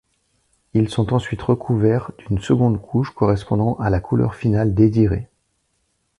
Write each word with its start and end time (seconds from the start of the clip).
Ils 0.73 0.89
sont 0.89 1.13
ensuite 1.13 1.43
recouverts 1.43 2.09
d'une 2.17 2.39
seconde 2.41 2.81
couche 2.81 3.13
correspondant 3.13 3.75
à 3.77 3.91
la 3.91 3.99
couleur 3.99 4.33
finale 4.33 4.73
désirée. 4.73 5.29